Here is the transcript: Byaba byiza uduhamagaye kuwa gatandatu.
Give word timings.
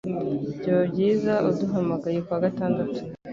Byaba 0.59 0.83
byiza 0.91 1.33
uduhamagaye 1.49 2.17
kuwa 2.25 2.43
gatandatu. 2.45 2.99